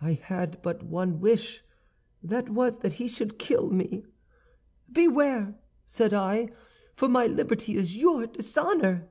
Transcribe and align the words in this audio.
"I 0.00 0.12
had 0.12 0.62
but 0.62 0.84
one 0.84 1.18
wish; 1.18 1.64
that 2.22 2.48
was 2.50 2.78
that 2.82 2.92
he 2.92 3.08
should 3.08 3.36
kill 3.36 3.68
me. 3.68 4.04
"'Beware!' 4.92 5.56
said 5.84 6.14
I, 6.14 6.50
'for 6.94 7.08
my 7.08 7.26
liberty 7.26 7.74
is 7.74 7.96
your 7.96 8.28
dishonor. 8.28 9.08